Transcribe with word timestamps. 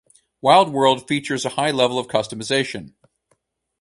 "Wild 0.41 0.71
World" 0.73 1.07
features 1.07 1.45
a 1.45 1.49
high 1.49 1.69
level 1.69 1.99
of 1.99 2.07
customization. 2.07 2.95